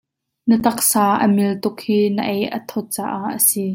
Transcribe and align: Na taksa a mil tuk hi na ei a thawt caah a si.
Na 0.47 0.55
taksa 0.65 1.03
a 1.25 1.27
mil 1.35 1.53
tuk 1.63 1.77
hi 1.87 1.99
na 2.15 2.23
ei 2.35 2.41
a 2.57 2.59
thawt 2.69 2.87
caah 2.95 3.23
a 3.37 3.39
si. 3.47 3.63